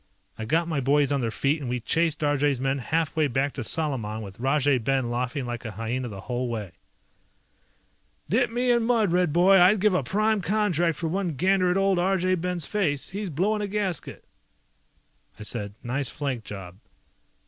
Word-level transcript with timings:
I 0.35 0.45
got 0.45 0.67
my 0.67 0.79
boys 0.79 1.11
on 1.11 1.21
their 1.21 1.29
feet 1.29 1.61
and 1.61 1.69
we 1.69 1.79
chased 1.79 2.21
Arjay's 2.23 2.59
men 2.59 2.79
half 2.79 3.15
way 3.15 3.27
back 3.27 3.53
to 3.53 3.63
Salaman 3.63 4.23
with 4.23 4.39
Rajay 4.39 4.79
Ben 4.79 5.11
laughing 5.11 5.45
like 5.45 5.63
a 5.63 5.69
hyena 5.69 6.07
the 6.07 6.21
whole 6.21 6.47
way. 6.47 6.71
"Dip 8.27 8.49
me 8.49 8.71
in 8.71 8.81
mud, 8.81 9.11
Red 9.11 9.31
boy, 9.31 9.59
I'd 9.61 9.79
give 9.79 9.93
a 9.93 10.01
prime 10.01 10.41
contract 10.41 10.97
for 10.97 11.07
one 11.07 11.33
gander 11.35 11.69
at 11.69 11.77
old 11.77 11.99
Arjay 11.99 12.33
Ben's 12.41 12.65
face. 12.65 13.09
He's 13.09 13.29
blowing 13.29 13.61
a 13.61 13.67
gasket!" 13.67 14.23
I 15.39 15.43
said, 15.43 15.75
"Nice 15.83 16.09
flank 16.09 16.45
job." 16.45 16.77